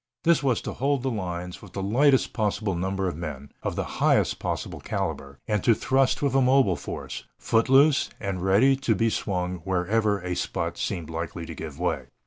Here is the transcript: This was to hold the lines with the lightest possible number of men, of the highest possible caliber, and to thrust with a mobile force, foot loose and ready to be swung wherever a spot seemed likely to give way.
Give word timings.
This 0.23 0.41
was 0.41 0.61
to 0.63 0.73
hold 0.73 1.03
the 1.03 1.11
lines 1.11 1.61
with 1.61 1.73
the 1.73 1.83
lightest 1.83 2.33
possible 2.33 2.73
number 2.73 3.07
of 3.07 3.15
men, 3.15 3.51
of 3.61 3.75
the 3.75 3.83
highest 4.01 4.39
possible 4.39 4.79
caliber, 4.79 5.37
and 5.47 5.63
to 5.63 5.75
thrust 5.75 6.23
with 6.23 6.33
a 6.33 6.41
mobile 6.41 6.75
force, 6.75 7.25
foot 7.37 7.69
loose 7.69 8.09
and 8.19 8.41
ready 8.41 8.75
to 8.77 8.95
be 8.95 9.11
swung 9.11 9.57
wherever 9.57 10.19
a 10.21 10.35
spot 10.35 10.79
seemed 10.79 11.11
likely 11.11 11.45
to 11.45 11.53
give 11.53 11.77
way. 11.79 12.07